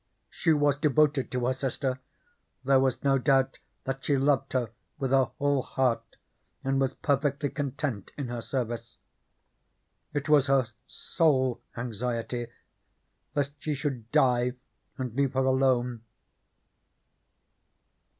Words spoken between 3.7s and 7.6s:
that she loved her with her whole heart, and was perfectly